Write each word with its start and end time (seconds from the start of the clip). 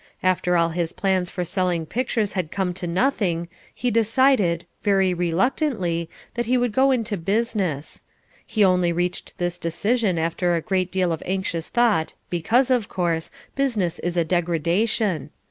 After 0.23 0.57
all 0.57 0.69
his 0.69 0.93
plans 0.93 1.29
for 1.29 1.43
selling 1.43 1.85
pictures 1.85 2.33
had 2.33 2.49
come 2.49 2.73
to 2.73 2.87
nothing 2.87 3.47
he 3.71 3.91
decided, 3.91 4.65
very 4.81 5.13
reluctantly 5.13 6.09
that 6.33 6.47
he 6.47 6.57
would 6.57 6.71
go 6.71 6.89
into 6.89 7.17
business. 7.17 8.01
He 8.43 8.63
only 8.63 8.91
reached 8.91 9.37
this 9.37 9.59
decision 9.59 10.17
after 10.17 10.55
a 10.55 10.59
great 10.61 10.91
deal 10.91 11.11
of 11.11 11.21
anxious 11.23 11.69
thought 11.69 12.15
because, 12.31 12.71
of 12.71 12.89
course, 12.89 13.29
business 13.55 13.99
is 13.99 14.17
a 14.17 14.25
degradation. 14.25 15.29